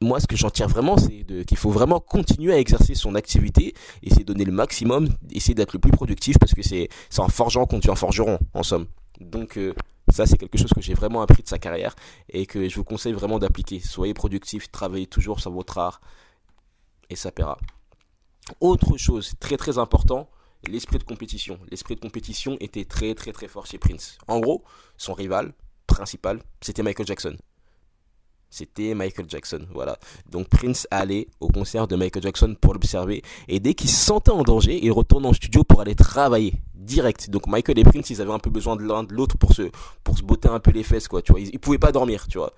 moi, 0.00 0.20
ce 0.20 0.26
que 0.26 0.36
j'en 0.36 0.50
tire 0.50 0.68
vraiment, 0.68 0.96
c'est 0.96 1.24
qu'il 1.44 1.56
faut 1.56 1.70
vraiment 1.70 2.00
continuer 2.00 2.52
à 2.52 2.58
exercer 2.58 2.94
son 2.94 3.14
activité, 3.14 3.74
essayer 4.02 4.24
de 4.24 4.32
donner 4.32 4.44
le 4.44 4.52
maximum, 4.52 5.08
essayer 5.30 5.54
d'être 5.54 5.72
le 5.72 5.78
plus 5.78 5.92
productif, 5.92 6.38
parce 6.38 6.52
que 6.52 6.62
c'est 6.62 6.88
en 7.18 7.28
forgeant 7.28 7.66
qu'on 7.66 7.78
devient 7.78 7.94
forgeron, 7.96 8.38
en 8.54 8.62
somme. 8.62 8.86
Donc, 9.20 9.56
euh, 9.56 9.74
ça, 10.08 10.26
c'est 10.26 10.36
quelque 10.36 10.58
chose 10.58 10.72
que 10.72 10.80
j'ai 10.80 10.94
vraiment 10.94 11.22
appris 11.22 11.42
de 11.42 11.48
sa 11.48 11.58
carrière 11.58 11.94
et 12.28 12.46
que 12.46 12.68
je 12.68 12.76
vous 12.76 12.84
conseille 12.84 13.12
vraiment 13.12 13.38
d'appliquer. 13.38 13.80
Soyez 13.80 14.14
productif, 14.14 14.70
travaillez 14.70 15.06
toujours 15.06 15.40
sur 15.40 15.50
votre 15.50 15.78
art 15.78 16.00
et 17.10 17.16
ça 17.16 17.32
paiera. 17.32 17.58
Autre 18.60 18.96
chose 18.96 19.34
très 19.40 19.56
très 19.56 19.78
important, 19.78 20.28
l'esprit 20.66 20.98
de 20.98 21.04
compétition. 21.04 21.58
L'esprit 21.70 21.96
de 21.96 22.00
compétition 22.00 22.56
était 22.60 22.84
très 22.84 23.14
très 23.14 23.32
très 23.32 23.48
fort 23.48 23.66
chez 23.66 23.78
Prince. 23.78 24.18
En 24.28 24.40
gros, 24.40 24.62
son 24.96 25.14
rival 25.14 25.52
principal, 25.86 26.42
c'était 26.60 26.82
Michael 26.82 27.06
Jackson. 27.06 27.36
C'était 28.48 28.94
Michael 28.94 29.28
Jackson, 29.28 29.66
voilà. 29.74 29.98
Donc 30.30 30.48
Prince 30.48 30.86
allait 30.92 31.26
au 31.40 31.48
concert 31.48 31.88
de 31.88 31.96
Michael 31.96 32.22
Jackson 32.22 32.56
pour 32.60 32.74
l'observer 32.74 33.22
et 33.48 33.58
dès 33.58 33.74
qu'il 33.74 33.90
se 33.90 33.96
sentait 33.96 34.30
en 34.30 34.42
danger, 34.42 34.78
il 34.82 34.92
retourne 34.92 35.26
en 35.26 35.32
studio 35.32 35.64
pour 35.64 35.80
aller 35.80 35.96
travailler 35.96 36.54
direct. 36.74 37.28
Donc 37.30 37.48
Michael 37.48 37.78
et 37.80 37.84
Prince, 37.84 38.10
ils 38.10 38.22
avaient 38.22 38.32
un 38.32 38.38
peu 38.38 38.50
besoin 38.50 38.76
de 38.76 38.82
l'un 38.82 39.02
de 39.02 39.12
l'autre 39.12 39.36
pour 39.36 39.52
se 39.52 39.70
pour 40.04 40.16
se 40.16 40.22
botter 40.22 40.48
un 40.48 40.60
peu 40.60 40.70
les 40.70 40.84
fesses 40.84 41.08
quoi, 41.08 41.20
tu 41.22 41.32
vois. 41.32 41.40
Ils, 41.40 41.50
ils 41.52 41.58
pouvaient 41.58 41.78
pas 41.78 41.92
dormir, 41.92 42.28
tu 42.28 42.38
vois. 42.38 42.52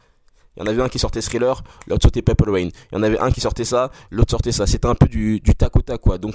Il 0.58 0.64
y 0.64 0.68
en 0.68 0.70
avait 0.70 0.82
un 0.82 0.88
qui 0.88 0.98
sortait 0.98 1.20
Thriller, 1.20 1.62
l'autre 1.86 2.02
sortait 2.02 2.20
Pepper 2.20 2.50
Rain. 2.50 2.68
Il 2.90 2.94
y 2.94 2.96
en 2.98 3.02
avait 3.04 3.18
un 3.20 3.30
qui 3.30 3.40
sortait 3.40 3.64
ça, 3.64 3.92
l'autre 4.10 4.32
sortait 4.32 4.50
ça. 4.50 4.66
C'était 4.66 4.88
un 4.88 4.96
peu 4.96 5.06
du, 5.06 5.38
du 5.38 5.54
tac 5.54 5.72
quoi. 6.02 6.18
Donc 6.18 6.34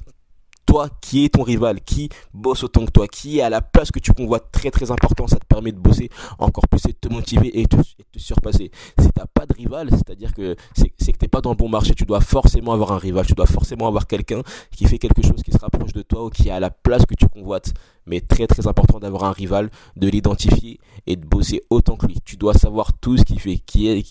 qui 1.01 1.25
est 1.25 1.29
ton 1.29 1.43
rival, 1.43 1.81
qui 1.81 2.09
bosse 2.33 2.63
autant 2.63 2.85
que 2.85 2.91
toi, 2.91 3.07
qui 3.07 3.39
est 3.39 3.41
à 3.41 3.49
la 3.49 3.61
place 3.61 3.91
que 3.91 3.99
tu 3.99 4.13
convoites 4.13 4.51
très 4.51 4.71
très 4.71 4.91
important, 4.91 5.27
ça 5.27 5.37
te 5.37 5.45
permet 5.45 5.71
de 5.71 5.77
bosser 5.77 6.09
encore 6.39 6.67
plus 6.67 6.85
et 6.85 6.93
de 6.93 6.97
te 6.97 7.13
motiver 7.13 7.59
et 7.59 7.63
de 7.63 7.77
te, 7.77 8.19
surpasser. 8.19 8.71
Si 8.99 9.09
t'as 9.13 9.25
pas 9.25 9.45
de 9.45 9.53
rival, 9.53 9.89
c'est-à-dire 9.91 10.33
que 10.33 10.55
c'est 10.73 10.89
que 10.89 11.17
t'es 11.17 11.27
pas 11.27 11.41
dans 11.41 11.51
le 11.51 11.55
bon 11.55 11.69
marché, 11.69 11.93
tu 11.93 12.05
dois 12.05 12.21
forcément 12.21 12.73
avoir 12.73 12.91
un 12.91 12.97
rival, 12.97 13.25
tu 13.25 13.33
dois 13.33 13.45
forcément 13.45 13.87
avoir 13.87 14.07
quelqu'un 14.07 14.41
qui 14.75 14.85
fait 14.85 14.97
quelque 14.97 15.21
chose 15.21 15.41
qui 15.43 15.51
se 15.51 15.59
rapproche 15.59 15.93
de 15.93 16.01
toi 16.01 16.25
ou 16.25 16.29
qui 16.29 16.49
est 16.49 16.51
à 16.51 16.59
la 16.59 16.69
place 16.69 17.05
que 17.05 17.15
tu 17.15 17.27
convoites. 17.27 17.73
Mais 18.05 18.19
très 18.19 18.47
très 18.47 18.67
important 18.67 18.99
d'avoir 18.99 19.23
un 19.23 19.31
rival, 19.31 19.69
de 19.95 20.07
l'identifier 20.07 20.79
et 21.07 21.15
de 21.15 21.25
bosser 21.25 21.61
autant 21.69 21.95
que 21.95 22.07
lui. 22.07 22.19
Tu 22.25 22.35
dois 22.35 22.53
savoir 22.53 22.93
tout 22.93 23.17
ce 23.17 23.23
qu'il 23.23 23.39
fait, 23.39 23.57
qui 23.57 23.87
est 23.87 24.03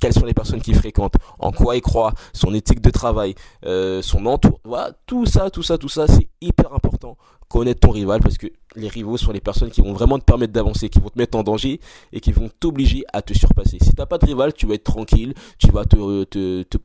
quelles 0.00 0.12
sont 0.12 0.24
les 0.24 0.34
personnes 0.34 0.60
qu'il 0.60 0.74
fréquente, 0.74 1.14
en 1.38 1.52
quoi 1.52 1.76
il 1.76 1.80
croit, 1.80 2.12
son 2.32 2.54
éthique 2.54 2.80
de 2.80 2.90
travail, 2.90 3.34
euh, 3.64 4.02
son 4.02 4.26
entour, 4.26 4.60
voilà, 4.64 4.92
tout 5.06 5.26
ça, 5.26 5.50
tout 5.50 5.62
ça, 5.62 5.78
tout 5.78 5.88
ça, 5.88 6.06
c'est 6.06 6.28
hyper 6.40 6.72
important. 6.74 7.16
Connaître 7.48 7.80
ton 7.80 7.90
rival 7.90 8.20
parce 8.20 8.38
que 8.38 8.46
les 8.76 8.88
rivaux 8.88 9.18
sont 9.18 9.32
les 9.32 9.40
personnes 9.40 9.70
qui 9.70 9.82
vont 9.82 9.92
vraiment 9.92 10.18
te 10.18 10.24
permettre 10.24 10.54
d'avancer, 10.54 10.88
qui 10.88 11.00
vont 11.00 11.10
te 11.10 11.18
mettre 11.18 11.36
en 11.36 11.42
danger 11.42 11.80
et 12.12 12.20
qui 12.20 12.32
vont 12.32 12.48
t'obliger 12.60 13.04
à 13.12 13.20
te 13.20 13.34
surpasser. 13.34 13.76
Si 13.82 13.92
t'as 13.92 14.06
pas 14.06 14.16
de 14.16 14.24
rival, 14.24 14.54
tu 14.54 14.66
vas 14.66 14.74
être 14.74 14.84
tranquille, 14.84 15.34
tu 15.58 15.70
vas 15.70 15.84
te, 15.84 16.24
te 16.24 16.78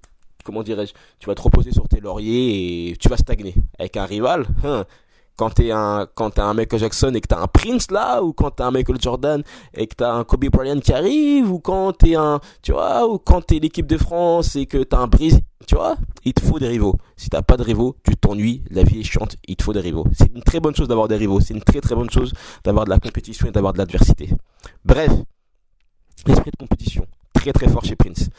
comment 0.48 0.64
dirais-je, 0.64 0.94
tu 1.20 1.28
vas 1.28 1.36
te 1.36 1.42
reposer 1.42 1.72
sur 1.72 1.88
tes 1.88 2.00
lauriers 2.00 2.90
et 2.90 2.98
tu 2.98 3.10
vas 3.10 3.18
stagner. 3.18 3.54
Avec 3.78 3.98
un 3.98 4.06
rival, 4.06 4.48
hein, 4.64 4.86
quand 5.38 5.52
t'es 5.52 5.72
un 5.72 6.08
quand 6.16 6.40
un 6.40 6.54
Michael 6.54 6.80
Jackson 6.80 7.14
et 7.14 7.22
que 7.22 7.28
t'as 7.28 7.40
un 7.40 7.48
Prince 7.48 7.92
là 7.92 8.22
ou 8.22 8.34
quand 8.34 8.52
t'es 8.52 8.64
un 8.64 8.72
Michael 8.72 9.00
Jordan 9.00 9.44
et 9.74 9.88
que 9.88 9.96
t'as 9.96 10.12
un 10.12 10.24
Kobe 10.24 10.46
Bryant 10.46 10.80
qui 10.80 10.92
arrive 10.92 11.52
ou 11.52 11.60
quand 11.60 11.94
t'es 11.94 12.16
un 12.16 12.42
tu 12.62 12.74
vois 12.74 13.08
ou 13.08 13.20
quand 13.20 13.42
t'es 13.42 13.60
l'équipe 13.60 13.86
de 13.86 13.98
France 13.98 14.56
et 14.56 14.66
que 14.66 14.84
t'as 14.84 14.98
un 14.98 15.08
Brésil 15.08 15.42
tu 15.68 15.76
vois 15.76 15.96
il 16.26 16.34
te 16.34 16.42
faut 16.42 16.60
des 16.60 16.68
rivaux. 16.68 16.96
Si 17.16 17.30
t'as 17.30 17.44
pas 17.44 17.56
de 17.56 17.64
rivaux 17.64 17.96
tu 18.04 18.18
t'ennuies 18.18 18.64
la 18.72 18.84
vie 18.84 19.00
est 19.00 19.04
chiante 19.04 19.38
il 19.48 19.56
te 19.56 19.64
faut 19.64 19.74
des 19.74 19.80
rivaux. 19.80 20.06
C'est 20.18 20.34
une 20.34 20.44
très 20.44 20.60
bonne 20.60 20.76
chose 20.76 20.88
d'avoir 20.88 21.08
des 21.08 21.16
rivaux 21.16 21.40
c'est 21.40 21.54
une 21.54 21.64
très 21.64 21.82
très 21.82 21.96
bonne 21.96 22.10
chose 22.10 22.34
d'avoir 22.64 22.86
de 22.86 22.90
la 22.90 23.00
compétition 23.00 23.48
et 23.48 23.52
d'avoir 23.52 23.74
de 23.74 23.78
l'adversité. 23.78 24.30
Bref 24.84 25.12
l'esprit 26.26 26.52
de 26.52 26.58
compétition 26.58 27.06
très 27.34 27.54
très 27.54 27.70
fort 27.70 27.86
chez 27.86 27.96
Prince. 27.96 28.30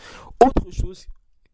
Autre 0.45 0.71
chose 0.73 1.07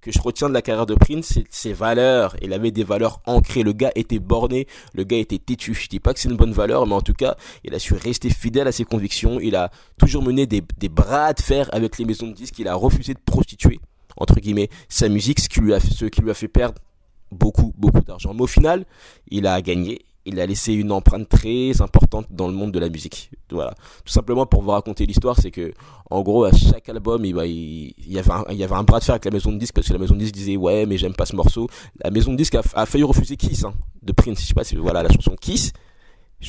que 0.04 0.12
je 0.12 0.20
retiens 0.20 0.50
de 0.50 0.54
la 0.54 0.60
carrière 0.60 0.84
de 0.84 0.94
Prince, 0.94 1.32
c'est 1.32 1.46
ses 1.50 1.72
valeurs. 1.72 2.36
Il 2.42 2.52
avait 2.52 2.70
des 2.70 2.84
valeurs 2.84 3.20
ancrées. 3.24 3.62
Le 3.62 3.72
gars 3.72 3.90
était 3.94 4.18
borné, 4.18 4.66
le 4.92 5.02
gars 5.02 5.16
était 5.16 5.38
têtu. 5.38 5.72
Je 5.72 5.88
dis 5.88 5.98
pas 5.98 6.12
que 6.12 6.20
c'est 6.20 6.28
une 6.28 6.36
bonne 6.36 6.52
valeur, 6.52 6.86
mais 6.86 6.92
en 6.92 7.00
tout 7.00 7.14
cas, 7.14 7.36
il 7.64 7.74
a 7.74 7.78
su 7.78 7.94
rester 7.94 8.28
fidèle 8.28 8.68
à 8.68 8.72
ses 8.72 8.84
convictions. 8.84 9.40
Il 9.40 9.56
a 9.56 9.70
toujours 9.98 10.22
mené 10.22 10.46
des, 10.46 10.62
bras 10.90 11.32
de 11.32 11.40
fer 11.40 11.70
avec 11.72 11.96
les 11.96 12.04
maisons 12.04 12.26
de 12.26 12.34
disques. 12.34 12.58
Il 12.58 12.68
a 12.68 12.74
refusé 12.74 13.14
de 13.14 13.18
prostituer, 13.18 13.80
entre 14.18 14.40
guillemets, 14.40 14.68
sa 14.90 15.08
musique, 15.08 15.40
ce 15.40 15.48
qui 15.48 15.60
lui 15.60 15.72
a 15.72 15.80
fait, 15.80 15.90
ce 15.90 16.04
qui 16.04 16.20
lui 16.20 16.30
a 16.30 16.34
fait 16.34 16.48
perdre 16.48 16.82
beaucoup, 17.32 17.72
beaucoup 17.78 18.02
d'argent. 18.02 18.34
Mais 18.34 18.42
au 18.42 18.46
final, 18.46 18.84
il 19.28 19.46
a 19.46 19.62
gagné 19.62 20.04
il 20.26 20.41
a 20.41 20.47
laissé 20.47 20.73
une 20.73 20.93
empreinte 20.93 21.29
très 21.29 21.81
importante 21.81 22.26
dans 22.31 22.49
le 22.49 22.55
monde 22.55 22.73
de 22.73 22.79
la 22.79 22.88
musique. 22.88 23.31
Voilà. 23.50 23.75
Tout 24.05 24.12
simplement 24.12 24.47
pour 24.47 24.62
vous 24.62 24.71
raconter 24.71 25.06
l'histoire, 25.06 25.38
c'est 25.38 25.50
que, 25.50 25.73
en 26.11 26.23
gros, 26.23 26.44
à 26.44 26.53
chaque 26.53 26.88
album, 26.88 27.25
il, 27.25 27.37
il, 27.99 28.12
y 28.12 28.19
avait 28.19 28.31
un, 28.31 28.45
il 28.50 28.57
y 28.57 28.64
avait 28.64 28.75
un 28.75 28.85
bras 28.85 29.00
de 29.00 29.04
fer 29.04 29.14
avec 29.14 29.25
la 29.25 29.31
maison 29.31 29.52
de 29.52 29.59
disque 29.59 29.75
parce 29.75 29.87
que 29.87 29.93
la 29.93 29.99
maison 29.99 30.14
de 30.14 30.21
disque 30.21 30.35
disait, 30.35 30.57
ouais, 30.57 30.87
mais 30.87 30.97
j'aime 30.97 31.14
pas 31.14 31.26
ce 31.26 31.37
morceau. 31.37 31.69
La 32.02 32.11
maison 32.11 32.33
de 32.33 32.37
disque 32.37 32.54
a, 32.54 32.87
failli 32.87 33.04
refuser 33.04 33.37
Kiss, 33.37 33.64
hein, 33.64 33.75
de 34.02 34.12
Prince. 34.12 34.40
Je 34.40 34.47
sais 34.47 34.54
pas 34.54 34.64
si, 34.64 34.76
voilà, 34.76 35.02
la 35.02 35.11
chanson 35.11 35.37
Kiss. 35.40 35.73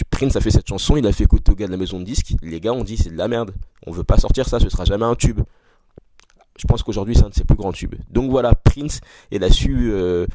Prince 0.10 0.36
a 0.36 0.42
fait 0.42 0.52
cette 0.52 0.68
chanson, 0.68 0.98
il 0.98 1.08
a 1.08 1.14
fait 1.14 1.24
écouter 1.24 1.52
aux 1.52 1.56
gars 1.56 1.68
de 1.68 1.72
la 1.72 1.78
maison 1.78 2.00
de 2.00 2.04
disque. 2.04 2.34
Les 2.42 2.60
gars 2.60 2.74
ont 2.74 2.84
dit, 2.84 2.98
c'est 2.98 3.12
de 3.12 3.18
la 3.18 3.28
merde. 3.28 3.52
On 3.88 3.92
veut 3.92 4.04
pas 4.04 4.18
sortir 4.18 4.48
ça, 4.48 4.60
ce 4.60 4.70
sera 4.70 4.84
jamais 4.84 5.06
un 5.06 5.16
tube. 5.16 5.42
Je 6.58 6.68
pense 6.68 6.84
qu'aujourd'hui, 6.84 7.16
c'est 7.16 7.24
un 7.24 7.30
de 7.30 7.34
ses 7.34 7.44
plus 7.44 7.56
grands 7.56 7.72
tubes. 7.72 7.96
Donc 8.10 8.30
voilà, 8.30 8.56
Prince, 8.56 9.00
il 9.32 9.44
a 9.44 9.50
su, 9.50 9.92
euh, 9.92 10.26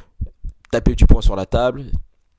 taper 0.71 0.95
du 0.95 1.05
poing 1.05 1.21
sur 1.21 1.35
la 1.35 1.45
table, 1.45 1.85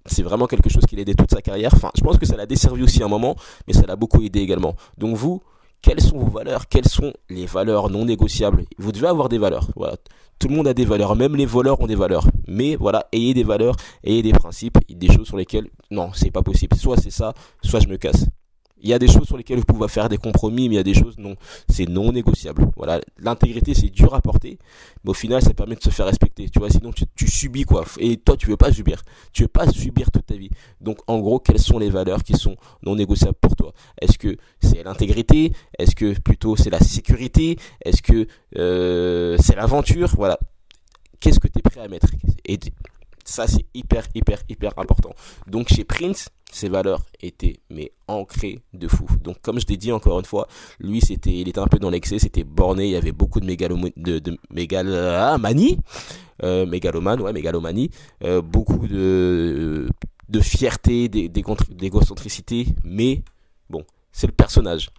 c'est 0.07 0.23
vraiment 0.23 0.47
quelque 0.47 0.69
chose 0.69 0.85
qui 0.87 0.97
l'a 0.97 1.03
aidé 1.03 1.15
toute 1.15 1.31
sa 1.31 1.43
carrière. 1.43 1.73
Je 1.95 2.03
pense 2.03 2.19
que 2.19 2.27
ça 2.27 2.37
l'a 2.37 2.47
desservi 2.47 2.83
aussi 2.83 3.03
un 3.03 3.09
moment, 3.09 3.37
mais 3.67 3.73
ça 3.73 3.83
l'a 3.87 3.97
beaucoup 3.97 4.23
aidé 4.23 4.41
également. 4.41 4.75
Donc 4.99 5.17
vous, 5.17 5.43
quelles 5.81 6.01
sont 6.01 6.19
vos 6.19 6.31
valeurs? 6.31 6.69
Quelles 6.69 6.89
sont 6.89 7.13
les 7.29 7.47
valeurs 7.47 7.91
non 7.91 8.05
négociables? 8.05 8.65
Vous 8.79 8.93
devez 8.93 9.09
avoir 9.09 9.29
des 9.29 9.39
valeurs. 9.39 9.69
Voilà. 9.77 9.97
Tout 10.39 10.49
le 10.49 10.57
monde 10.57 10.67
a 10.67 10.75
des 10.75 10.85
valeurs, 10.85 11.15
même 11.15 11.37
les 11.37 11.47
voleurs 11.47 11.81
ont 11.81 11.87
des 11.87 11.95
valeurs. 11.95 12.27
Mais 12.49 12.77
voilà, 12.77 13.07
ayez 13.13 13.35
des 13.35 13.45
valeurs, 13.45 13.77
ayez 14.03 14.23
des 14.23 14.33
principes, 14.33 14.79
des 14.89 15.13
choses 15.13 15.27
sur 15.27 15.37
lesquelles 15.37 15.69
non, 15.91 16.11
c'est 16.15 16.31
pas 16.31 16.43
possible. 16.43 16.77
Soit 16.77 16.97
c'est 16.97 17.11
ça, 17.11 17.33
soit 17.63 17.81
je 17.81 17.89
me 17.89 17.97
casse. 17.97 18.27
Il 18.83 18.91
y 18.91 18.93
a 18.93 18.99
des 18.99 19.09
choses 19.09 19.27
sur 19.27 19.37
lesquelles 19.37 19.59
vous 19.59 19.65
pouvez 19.65 19.89
faire 19.89 20.09
des 20.09 20.19
compromis, 20.19 20.69
mais 20.69 20.75
il 20.75 20.79
y 20.79 20.81
a 20.81 20.85
des 20.85 20.95
choses 20.95 21.17
non, 21.19 21.37
c'est 21.69 21.89
non 21.89 22.13
négociable. 22.13 22.67
Voilà, 22.77 23.01
l'intégrité 23.19 23.75
c'est 23.75 23.89
dur 23.89 24.15
à 24.15 24.21
porter, 24.21 24.59
mais 25.05 25.11
au 25.11 25.15
final 25.15 25.41
ça 25.41 25.55
permet 25.55 25.77
de 25.77 25.83
se 25.83 25.91
faire 25.91 26.07
respecter. 26.07 26.49
Tu 26.49 26.59
vois, 26.59 26.71
sinon 26.71 26.91
tu, 26.93 27.29
subis 27.29 27.65
quoi. 27.65 27.85
Et 27.99 28.17
toi 28.17 28.37
tu 28.37 28.49
veux 28.49 28.57
pas 28.57 28.73
subir, 28.73 29.03
tu 29.33 29.43
veux 29.43 29.49
pas 29.49 29.69
subir 29.71 30.11
toute 30.11 30.27
ta 30.27 30.35
vie. 30.35 30.51
Donc 30.81 30.99
en 31.07 31.21
gros, 31.21 31.39
quelles 31.39 31.61
sont 31.61 31.79
les 31.79 31.91
valeurs 31.91 32.23
qui 32.23 32.35
sont 32.35 32.57
non 32.83 32.97
négociables 32.97 33.39
pour 33.41 33.57
toi? 33.57 33.73
Est-ce 34.01 34.19
que 34.19 34.37
c'est 34.61 34.83
l'intégrité? 34.83 35.53
Est-ce 35.79 35.95
que 35.95 36.19
plutôt 36.19 36.57
c'est 36.57 36.71
la 36.71 36.81
sécurité? 36.81 37.59
Est-ce 37.85 38.03
que 38.03 38.27
euh, 38.57 39.37
c'est 39.39 39.57
l'aventure? 39.57 40.13
Voilà. 40.17 40.39
Qu'est-ce 41.21 41.39
que 41.39 41.47
tu 41.47 41.61
es 41.61 41.63
prêt 41.63 41.81
à 41.81 41.89
mettre? 41.89 42.09
Et 42.45 42.59
ça 43.25 43.47
c'est 43.47 43.67
hyper 43.75 44.07
hyper 44.15 44.43
hyper 44.49 44.73
important. 44.79 45.15
Donc 45.47 45.69
chez 45.69 45.85
Prince 45.85 46.29
ses 46.53 46.69
valeurs 46.69 47.03
étaient 47.21 47.61
mais 47.71 47.93
ancrées 48.09 48.61
de 48.75 48.87
fou. 48.87 49.07
Donc 49.25 49.41
comme 49.41 49.59
je 49.59 49.67
l'ai 49.67 49.79
dit 49.79 49.91
encore 49.91 50.19
une 50.19 50.27
fois, 50.27 50.47
lui 50.79 51.01
c'était 51.01 51.33
il 51.33 51.49
était 51.49 51.59
un 51.59 51.67
peu 51.67 51.79
dans 51.79 51.91
l'excès, 51.91 52.19
c'était 52.19 52.45
borné, 52.45 52.85
il 52.85 52.91
y 52.91 52.97
avait 52.97 53.13
beaucoup 53.13 53.41
de 53.41 53.47
mégalomanie 54.51 55.79
euh, 56.43 56.67
mégalomanie, 56.67 57.91
euh, 58.25 58.43
beaucoup 58.43 58.87
de 58.87 59.89
de 60.29 60.41
fierté, 60.41 61.09
d'égocentricité, 61.09 62.67
mais 62.85 63.23
bon, 63.69 63.85
c'est 64.13 64.27
le 64.27 64.33
personnage. 64.33 64.91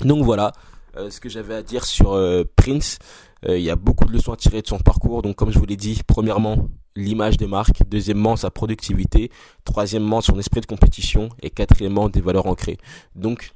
Donc 0.00 0.24
voilà 0.24 0.52
euh, 0.96 1.10
ce 1.10 1.20
que 1.20 1.28
j'avais 1.28 1.54
à 1.54 1.62
dire 1.62 1.84
sur 1.84 2.18
Prince. 2.56 2.98
Il 3.46 3.60
y 3.60 3.68
a 3.68 3.76
beaucoup 3.76 4.06
de 4.06 4.12
leçons 4.12 4.32
à 4.32 4.36
tirer 4.36 4.62
de 4.62 4.66
son 4.66 4.78
parcours. 4.78 5.20
Donc 5.20 5.36
comme 5.36 5.50
je 5.50 5.58
vous 5.58 5.66
l'ai 5.66 5.76
dit, 5.76 6.00
premièrement, 6.06 6.66
l'image 6.96 7.36
de 7.36 7.46
marque, 7.46 7.82
deuxièmement, 7.88 8.36
sa 8.36 8.50
productivité, 8.50 9.30
troisièmement, 9.64 10.20
son 10.20 10.38
esprit 10.38 10.60
de 10.60 10.66
compétition 10.66 11.28
et 11.42 11.50
quatrièmement, 11.50 12.08
des 12.08 12.20
valeurs 12.20 12.46
ancrées. 12.46 12.78
Donc 13.14 13.52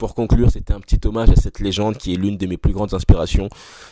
pour 0.00 0.14
conclure, 0.14 0.50
c'était 0.50 0.72
un 0.72 0.80
petit 0.80 0.98
hommage 1.06 1.28
à 1.28 1.36
cette 1.36 1.60
légende 1.60 1.98
qui 1.98 2.14
est 2.14 2.16
l'une 2.16 2.38
de 2.38 2.46
mes 2.46 2.56
plus 2.56 2.72
grandes 2.72 2.94
inspirations 2.94 3.50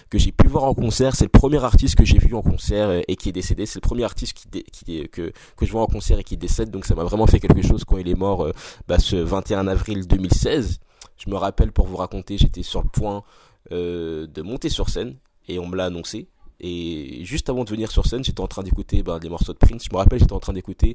que 0.08 0.16
j'ai 0.18 0.32
pu 0.32 0.48
voir 0.48 0.64
en 0.64 0.72
concert. 0.72 1.14
C'est 1.14 1.26
le 1.26 1.30
premier 1.30 1.62
artiste 1.62 1.96
que 1.96 2.04
j'ai 2.06 2.16
vu 2.16 2.34
en 2.34 2.40
concert 2.40 3.02
et 3.06 3.14
qui 3.14 3.28
est 3.28 3.32
décédé. 3.32 3.66
C'est 3.66 3.76
le 3.76 3.86
premier 3.86 4.04
artiste 4.04 4.32
qui, 4.32 5.06
que, 5.10 5.32
que 5.56 5.66
je 5.66 5.70
vois 5.70 5.82
en 5.82 5.86
concert 5.86 6.18
et 6.18 6.24
qui 6.24 6.38
décède. 6.38 6.70
Donc 6.70 6.86
ça 6.86 6.94
m'a 6.94 7.04
vraiment 7.04 7.26
fait 7.26 7.40
quelque 7.40 7.60
chose 7.60 7.84
quand 7.84 7.98
il 7.98 8.08
est 8.08 8.14
mort 8.14 8.50
bah, 8.88 8.98
ce 8.98 9.16
21 9.16 9.68
avril 9.68 10.06
2016. 10.06 10.80
Je 11.18 11.28
me 11.28 11.36
rappelle 11.36 11.72
pour 11.72 11.86
vous 11.86 11.96
raconter, 11.96 12.38
j'étais 12.38 12.62
sur 12.62 12.80
le 12.82 12.88
point 12.88 13.22
euh, 13.70 14.26
de 14.26 14.40
monter 14.40 14.70
sur 14.70 14.88
scène 14.88 15.16
et 15.46 15.58
on 15.58 15.66
me 15.66 15.76
l'a 15.76 15.84
annoncé. 15.84 16.28
Et 16.60 17.24
juste 17.24 17.48
avant 17.50 17.64
de 17.64 17.70
venir 17.70 17.90
sur 17.90 18.06
scène, 18.06 18.24
j'étais 18.24 18.40
en 18.40 18.48
train 18.48 18.62
d'écouter 18.62 19.02
ben, 19.02 19.18
des 19.18 19.28
morceaux 19.28 19.52
de 19.52 19.58
Prince. 19.58 19.84
Je 19.84 19.94
me 19.94 19.98
rappelle, 19.98 20.18
j'étais 20.18 20.32
en 20.32 20.40
train 20.40 20.52
d'écouter. 20.52 20.94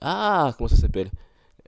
Ah, 0.00 0.54
comment 0.56 0.68
ça 0.68 0.76
s'appelle? 0.76 1.10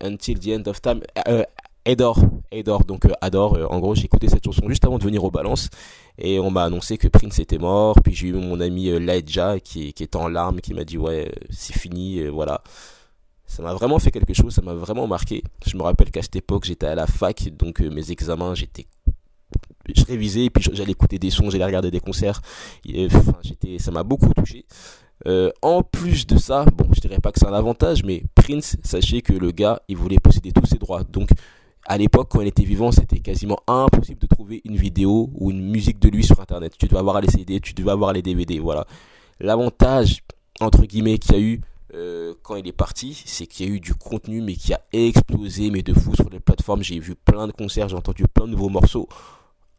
Until 0.01 0.39
the 0.39 0.49
End 0.49 0.69
of 0.69 0.81
Time. 0.83 1.01
Euh, 1.29 1.45
Adore, 1.87 2.21
Adore, 2.53 2.85
donc 2.85 3.07
euh, 3.07 3.13
Adore, 3.23 3.55
euh, 3.57 3.67
en 3.67 3.81
gros 3.81 3.95
écouté 3.95 4.29
cette 4.29 4.45
chanson 4.45 4.69
juste 4.69 4.85
avant 4.85 4.99
de 4.99 5.05
venir 5.05 5.25
au 5.25 5.31
balance 5.31 5.71
et 6.19 6.39
on 6.39 6.51
m'a 6.51 6.65
annoncé 6.65 6.99
que 6.99 7.09
Prince 7.09 7.39
était 7.39 7.57
mort, 7.57 7.97
puis 8.05 8.15
j'ai 8.15 8.29
eu 8.29 8.33
mon 8.35 8.61
ami 8.61 8.91
euh, 8.91 8.99
Laedja 8.99 9.59
qui, 9.61 9.95
qui 9.95 10.03
est 10.03 10.15
en 10.15 10.29
larmes, 10.29 10.61
qui 10.61 10.75
m'a 10.75 10.85
dit 10.85 10.99
ouais 10.99 11.33
c'est 11.49 11.73
fini, 11.73 12.27
voilà 12.27 12.63
ça 13.51 13.65
m'a 13.65 13.75
vraiment 13.75 13.99
fait 13.99 14.13
quelque 14.13 14.33
chose, 14.33 14.55
ça 14.55 14.63
m'a 14.63 14.75
vraiment 14.75 15.09
marqué. 15.09 15.43
Je 15.67 15.77
me 15.77 15.83
rappelle 15.83 16.13
qu'à 16.13 16.23
cette 16.23 16.37
époque, 16.37 16.65
j'étais 16.65 16.87
à 16.87 16.95
la 16.95 17.09
fac, 17.09 17.49
donc 17.59 17.81
euh, 17.81 17.91
mes 17.91 18.13
examens, 18.13 18.55
j'étais 18.55 18.87
je 19.95 20.05
révisais, 20.05 20.51
puis 20.51 20.65
j'allais 20.73 20.93
écouter 20.93 21.19
des 21.19 21.31
sons, 21.31 21.51
j'allais 21.51 21.65
regarder 21.65 21.91
des 21.91 22.01
concerts. 22.01 22.41
enfin, 23.07 23.39
j'étais, 23.43 23.79
ça 23.79 23.91
m'a 23.91 24.03
beaucoup 24.03 24.33
touché. 24.35 24.65
Euh, 25.27 25.51
en 25.61 25.83
plus 25.83 26.27
de 26.27 26.39
ça, 26.39 26.65
bon, 26.65 26.87
je 26.95 27.01
dirais 27.01 27.19
pas 27.19 27.31
que 27.33 27.39
c'est 27.39 27.47
un 27.47 27.53
avantage, 27.53 28.05
mais 28.05 28.23
Prince, 28.35 28.77
sachez 28.83 29.21
que 29.21 29.33
le 29.33 29.51
gars, 29.51 29.83
il 29.89 29.97
voulait 29.97 30.19
posséder 30.19 30.53
tous 30.53 30.67
ses 30.67 30.79
droits. 30.79 31.05
Donc, 31.05 31.31
à 31.87 31.99
l'époque, 31.99 32.29
quand 32.31 32.41
il 32.41 32.49
était 32.49 32.65
vivant, 32.65 32.93
c'était 32.93 33.21
quasiment 33.21 33.59
impossible 33.67 34.21
de 34.21 34.27
trouver 34.27 34.63
une 34.65 34.77
vidéo 34.77 35.31
ou 35.35 35.51
une 35.51 35.71
musique 35.71 35.99
de 35.99 36.09
lui 36.09 36.25
sur 36.25 36.41
Internet. 36.41 36.75
Tu 36.79 36.87
devais 36.87 36.99
avoir 36.99 37.21
les 37.21 37.29
CD, 37.29 37.61
tu 37.61 37.75
devais 37.75 37.91
avoir 37.91 38.13
les 38.13 38.23
DVD, 38.23 38.59
voilà. 38.59 38.87
L'avantage, 39.41 40.23
entre 40.61 40.85
guillemets, 40.85 41.19
qu'il 41.19 41.33
y 41.33 41.37
a 41.37 41.41
eu, 41.41 41.61
euh, 41.95 42.35
quand 42.43 42.57
il 42.57 42.67
est 42.67 42.73
parti, 42.73 43.21
c'est 43.27 43.47
qu'il 43.47 43.67
y 43.67 43.71
a 43.71 43.75
eu 43.75 43.81
du 43.81 43.95
contenu, 43.95 44.41
mais 44.41 44.55
qui 44.55 44.73
a 44.73 44.81
explosé, 44.93 45.71
mais 45.71 45.83
de 45.83 45.93
fou 45.93 46.15
sur 46.15 46.31
les 46.31 46.41
plateformes. 46.41 46.83
J'ai 46.83 46.99
vu 46.99 47.15
plein 47.15 47.47
de 47.47 47.53
concerts, 47.53 47.89
j'ai 47.89 47.97
entendu 47.97 48.25
plein 48.33 48.47
de 48.47 48.53
nouveaux 48.53 48.69
morceaux. 48.69 49.09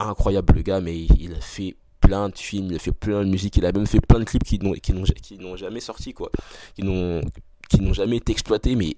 Incroyable 0.09 0.53
le 0.55 0.61
gars, 0.61 0.81
mais 0.81 0.97
il 0.97 1.33
a 1.33 1.41
fait 1.41 1.75
plein 1.99 2.29
de 2.29 2.37
films, 2.37 2.67
il 2.71 2.75
a 2.75 2.79
fait 2.79 2.91
plein 2.91 3.23
de 3.23 3.29
musique, 3.29 3.57
il 3.57 3.65
a 3.65 3.71
même 3.71 3.85
fait 3.85 4.01
plein 4.01 4.19
de 4.19 4.23
clips 4.23 4.43
qui 4.43 4.59
n'ont, 4.59 4.73
qui 4.73 4.93
n'ont, 4.93 5.55
jamais 5.55 5.79
sorti, 5.79 6.13
quoi. 6.13 6.31
Qui 6.75 6.83
n'ont, 6.83 7.21
qui 7.69 7.81
n'ont 7.81 7.93
jamais 7.93 8.17
été 8.17 8.31
exploités, 8.31 8.75
mais 8.75 8.97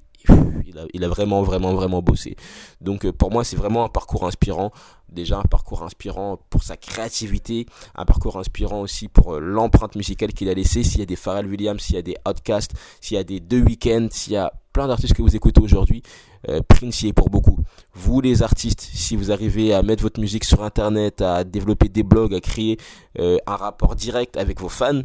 il 0.65 0.77
a, 0.77 0.86
il 0.93 1.03
a, 1.03 1.07
vraiment, 1.07 1.43
vraiment, 1.43 1.74
vraiment 1.74 2.01
bossé. 2.01 2.36
Donc 2.81 3.05
euh, 3.05 3.12
pour 3.12 3.31
moi, 3.31 3.43
c'est 3.43 3.57
vraiment 3.57 3.83
un 3.83 3.89
parcours 3.89 4.25
inspirant. 4.25 4.72
Déjà 5.10 5.38
un 5.38 5.43
parcours 5.43 5.83
inspirant 5.83 6.39
pour 6.50 6.63
sa 6.63 6.77
créativité, 6.77 7.67
un 7.95 8.05
parcours 8.05 8.38
inspirant 8.39 8.81
aussi 8.81 9.10
pour 9.10 9.36
euh, 9.36 9.39
l'empreinte 9.39 9.95
musicale 9.95 10.33
qu'il 10.33 10.50
a 10.50 10.53
laissée. 10.53 10.83
S'il 10.83 11.00
y 11.00 11.03
a 11.03 11.05
des 11.05 11.15
Pharrell 11.15 11.45
Williams, 11.45 11.81
s'il 11.81 11.95
y 11.95 12.00
a 12.00 12.01
des 12.01 12.15
Outcast, 12.27 12.74
s'il 13.01 13.15
y 13.15 13.19
a 13.19 13.24
des 13.24 13.41
The 13.41 13.65
Weeknd, 13.65 14.07
s'il 14.12 14.33
y 14.33 14.38
a 14.38 14.51
plein 14.74 14.88
d'artistes 14.88 15.13
que 15.13 15.22
vous 15.22 15.36
écoutez 15.36 15.62
aujourd'hui, 15.62 16.01
euh, 16.50 16.62
Prince 16.68 17.03
est 17.03 17.13
pour 17.13 17.30
beaucoup. 17.30 17.60
Vous 17.94 18.20
les 18.20 18.44
artistes, 18.44 18.82
si 18.82 19.15
vous 19.15 19.32
arrivez 19.32 19.74
à 19.74 19.84
mettre 19.84 20.03
votre 20.03 20.20
musique 20.20 20.44
sur 20.44 20.63
Internet, 20.63 21.22
à 21.22 21.44
développer 21.44 21.88
des 21.88 22.03
blogs, 22.03 22.34
à 22.34 22.42
créer 22.42 22.77
un 23.15 23.56
rapport 23.56 23.96
direct 23.96 24.36
avec 24.36 24.60
vos 24.60 24.70
fans, 24.70 25.03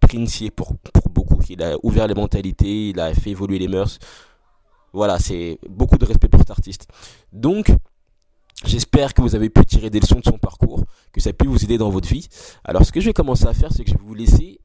Prince 0.00 0.42
est 0.42 0.50
pour, 0.50 0.76
pour 0.76 1.08
beaucoup. 1.10 1.40
Il 1.48 1.62
a 1.62 1.76
ouvert 1.82 2.06
les 2.06 2.14
mentalités, 2.14 2.90
il 2.90 3.00
a 3.00 3.14
fait 3.14 3.30
évoluer 3.30 3.58
les 3.58 3.68
mœurs. 3.68 3.98
Voilà, 4.92 5.18
c'est 5.18 5.58
beaucoup 5.68 5.98
de 5.98 6.04
respect 6.04 6.28
pour 6.28 6.40
cet 6.40 6.50
artiste. 6.50 6.88
Donc, 7.32 7.70
j'espère 8.64 9.14
que 9.14 9.20
vous 9.22 9.34
avez 9.34 9.50
pu 9.50 9.64
tirer 9.64 9.90
des 9.90 10.00
leçons 10.00 10.20
de 10.20 10.24
son 10.24 10.38
parcours, 10.38 10.84
que 11.12 11.20
ça 11.20 11.30
a 11.30 11.32
pu 11.32 11.46
vous 11.46 11.62
aider 11.62 11.78
dans 11.78 11.90
votre 11.90 12.08
vie. 12.08 12.26
Alors, 12.64 12.84
ce 12.84 12.92
que 12.92 13.00
je 13.00 13.06
vais 13.06 13.12
commencer 13.12 13.46
à 13.46 13.54
faire, 13.54 13.72
c'est 13.72 13.84
que 13.84 13.90
je 13.90 13.96
vais 13.96 14.04
vous 14.04 14.14
laisser, 14.14 14.60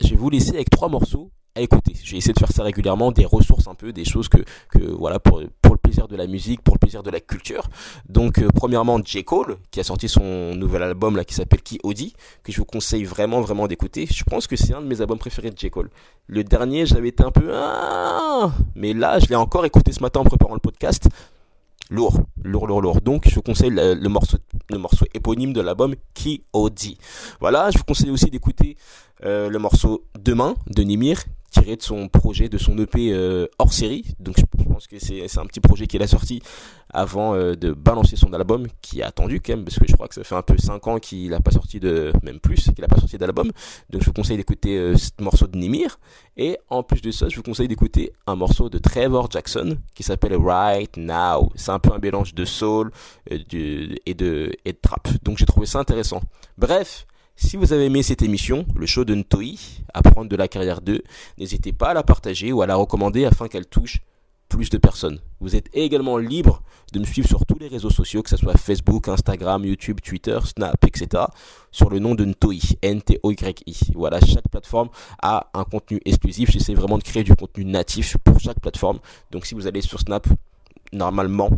je 0.00 0.08
vais 0.08 0.16
vous 0.16 0.30
laisser 0.30 0.54
avec 0.54 0.70
trois 0.70 0.88
morceaux 0.88 1.30
à 1.56 1.60
écouter. 1.60 1.94
J'ai 2.02 2.18
essayé 2.18 2.32
de 2.32 2.38
faire 2.38 2.52
ça 2.52 2.62
régulièrement, 2.62 3.10
des 3.12 3.24
ressources 3.24 3.66
un 3.66 3.74
peu, 3.74 3.92
des 3.92 4.04
choses 4.04 4.28
que, 4.28 4.38
que 4.70 4.78
voilà, 4.78 5.18
pour, 5.18 5.42
pour 5.62 5.74
le 5.74 5.78
plaisir 5.78 6.06
de 6.06 6.16
la 6.16 6.26
musique, 6.26 6.62
pour 6.62 6.74
le 6.74 6.78
plaisir 6.78 7.02
de 7.02 7.10
la 7.10 7.20
culture. 7.20 7.64
Donc, 8.08 8.38
euh, 8.38 8.48
premièrement, 8.54 9.00
J. 9.04 9.24
Cole, 9.24 9.56
qui 9.70 9.80
a 9.80 9.84
sorti 9.84 10.08
son 10.08 10.54
nouvel 10.54 10.82
album 10.82 11.16
là, 11.16 11.24
qui 11.24 11.34
s'appelle 11.34 11.62
Qui 11.62 11.78
Audi, 11.82 12.14
que 12.42 12.52
je 12.52 12.58
vous 12.58 12.64
conseille 12.64 13.04
vraiment, 13.04 13.40
vraiment 13.40 13.66
d'écouter. 13.66 14.06
Je 14.06 14.24
pense 14.24 14.46
que 14.46 14.56
c'est 14.56 14.74
un 14.74 14.80
de 14.80 14.86
mes 14.86 15.00
albums 15.00 15.18
préférés 15.18 15.50
de 15.50 15.58
J. 15.58 15.70
Cole. 15.70 15.90
Le 16.26 16.44
dernier, 16.44 16.86
j'avais 16.86 17.08
été 17.08 17.24
un 17.24 17.30
peu, 17.30 17.50
ah, 17.54 18.52
mais 18.74 18.92
là, 18.92 19.18
je 19.18 19.26
l'ai 19.26 19.36
encore 19.36 19.64
écouté 19.64 19.92
ce 19.92 20.00
matin 20.00 20.20
en 20.20 20.24
préparant 20.24 20.54
le 20.54 20.60
podcast. 20.60 21.08
Lourd, 21.88 22.18
lourd, 22.42 22.66
lourd, 22.66 22.82
lourd. 22.82 23.00
Donc, 23.00 23.28
je 23.28 23.34
vous 23.36 23.42
conseille 23.42 23.70
le, 23.70 24.08
morceau, 24.08 24.38
le 24.70 24.78
morceau 24.78 25.06
éponyme 25.14 25.52
de 25.52 25.60
l'album 25.60 25.94
Qui 26.14 26.42
Audi. 26.52 26.98
Voilà, 27.40 27.70
je 27.70 27.78
vous 27.78 27.84
conseille 27.84 28.10
aussi 28.10 28.28
d'écouter 28.28 28.76
euh, 29.24 29.48
le 29.48 29.58
morceau 29.60 30.04
Demain 30.18 30.56
de 30.66 30.82
Nimir, 30.82 31.22
tiré 31.50 31.76
de 31.76 31.82
son 31.82 32.08
projet, 32.08 32.48
de 32.48 32.58
son 32.58 32.76
EP 32.78 33.12
euh, 33.12 33.46
hors 33.58 33.72
série. 33.72 34.04
Donc 34.18 34.36
je 34.38 34.64
pense 34.64 34.86
que 34.86 34.98
c'est 34.98 35.38
un 35.38 35.46
petit 35.46 35.60
projet 35.60 35.86
qu'il 35.86 36.02
a 36.02 36.06
sorti 36.06 36.42
avant 36.90 37.34
euh, 37.34 37.54
de 37.54 37.72
balancer 37.72 38.16
son 38.16 38.32
album, 38.32 38.66
qui 38.80 39.02
a 39.02 39.08
attendu 39.08 39.40
quand 39.40 39.54
même, 39.54 39.64
parce 39.64 39.78
que 39.78 39.86
je 39.86 39.94
crois 39.94 40.08
que 40.08 40.14
ça 40.14 40.24
fait 40.24 40.34
un 40.34 40.42
peu 40.42 40.56
5 40.56 40.86
ans 40.86 40.98
qu'il 40.98 41.30
n'a 41.30 41.40
pas 41.40 41.50
sorti 41.50 41.80
de, 41.80 42.12
même 42.22 42.40
plus, 42.40 42.70
qu'il 42.70 42.80
n'a 42.80 42.88
pas 42.88 42.98
sorti 42.98 43.18
d'album. 43.18 43.50
Donc 43.90 44.02
je 44.02 44.06
vous 44.06 44.12
conseille 44.12 44.36
d'écouter 44.36 44.76
euh, 44.76 44.96
ce 44.96 45.10
morceau 45.20 45.46
de 45.46 45.56
Nimir. 45.56 45.98
Et 46.36 46.58
en 46.68 46.82
plus 46.82 47.00
de 47.00 47.10
ça, 47.10 47.28
je 47.28 47.36
vous 47.36 47.42
conseille 47.42 47.68
d'écouter 47.68 48.12
un 48.26 48.36
morceau 48.36 48.68
de 48.68 48.78
Trevor 48.78 49.30
Jackson 49.30 49.78
qui 49.94 50.02
s'appelle 50.02 50.36
Right 50.36 50.96
Now. 50.96 51.50
C'est 51.54 51.70
un 51.70 51.78
peu 51.78 51.92
un 51.92 51.98
mélange 51.98 52.34
de 52.34 52.44
soul 52.44 52.90
et 53.28 53.38
de, 53.38 53.96
et 54.04 54.14
de 54.14 54.78
trap. 54.80 55.08
Donc 55.22 55.38
j'ai 55.38 55.46
trouvé 55.46 55.66
ça 55.66 55.78
intéressant. 55.78 56.20
Bref, 56.58 57.06
si 57.36 57.56
vous 57.56 57.72
avez 57.72 57.86
aimé 57.86 58.02
cette 58.02 58.22
émission, 58.22 58.66
le 58.74 58.86
show 58.86 59.04
de 59.04 59.14
Ntoi, 59.14 59.54
Apprendre 59.94 60.28
de 60.28 60.36
la 60.36 60.48
carrière 60.48 60.80
2, 60.80 61.02
n'hésitez 61.38 61.72
pas 61.72 61.90
à 61.90 61.94
la 61.94 62.02
partager 62.02 62.52
ou 62.52 62.62
à 62.62 62.66
la 62.66 62.76
recommander 62.76 63.24
afin 63.24 63.48
qu'elle 63.48 63.66
touche 63.66 64.00
plus 64.48 64.70
de 64.70 64.78
personnes. 64.78 65.20
Vous 65.40 65.56
êtes 65.56 65.68
également 65.74 66.18
libre 66.18 66.62
de 66.92 66.98
me 66.98 67.04
suivre 67.04 67.28
sur 67.28 67.44
tous 67.44 67.58
les 67.58 67.68
réseaux 67.68 67.90
sociaux, 67.90 68.22
que 68.22 68.30
ce 68.30 68.36
soit 68.36 68.56
Facebook, 68.56 69.08
Instagram, 69.08 69.64
YouTube, 69.64 70.00
Twitter, 70.00 70.38
Snap, 70.44 70.82
etc. 70.84 71.24
sur 71.70 71.90
le 71.90 71.98
nom 71.98 72.14
de 72.14 72.24
Ntoi, 72.24 72.76
N-T-O-Y-I. 72.82 73.92
Voilà, 73.94 74.20
chaque 74.20 74.48
plateforme 74.48 74.88
a 75.20 75.50
un 75.52 75.64
contenu 75.64 76.00
exclusif. 76.04 76.50
J'essaie 76.50 76.74
vraiment 76.74 76.98
de 76.98 77.02
créer 77.02 77.24
du 77.24 77.34
contenu 77.34 77.64
natif 77.64 78.16
pour 78.24 78.40
chaque 78.40 78.60
plateforme. 78.60 78.98
Donc 79.30 79.46
si 79.46 79.54
vous 79.54 79.66
allez 79.66 79.82
sur 79.82 80.00
Snap, 80.00 80.26
normalement, 80.92 81.50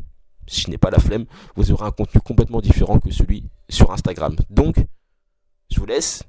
si 0.47 0.63
je 0.63 0.71
n'ai 0.71 0.79
pas 0.79 0.91
la 0.91 0.99
flemme, 0.99 1.27
vous 1.57 1.71
aurez 1.73 1.87
un 1.87 1.91
contenu 1.91 2.21
complètement 2.21 2.61
différent 2.61 2.99
que 2.99 3.11
celui 3.11 3.45
sur 3.69 3.93
Instagram. 3.93 4.35
Donc, 4.51 4.77
je 5.71 5.81
vous 5.81 5.87
laisse. 5.87 6.25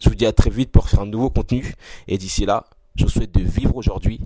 Je 0.00 0.08
vous 0.08 0.14
dis 0.14 0.26
à 0.26 0.32
très 0.32 0.50
vite 0.50 0.72
pour 0.72 0.88
faire 0.88 1.00
un 1.00 1.06
nouveau 1.06 1.30
contenu. 1.30 1.74
Et 2.08 2.18
d'ici 2.18 2.44
là, 2.44 2.66
je 2.96 3.04
vous 3.04 3.10
souhaite 3.10 3.32
de 3.32 3.42
vivre 3.42 3.76
aujourd'hui 3.76 4.20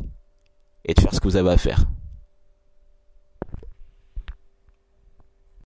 et 0.85 0.94
de 0.94 1.00
faire 1.00 1.14
ce 1.14 1.20
que 1.20 1.28
vous 1.28 1.37
avez 1.37 1.50
à 1.50 1.58
faire. 1.58 1.87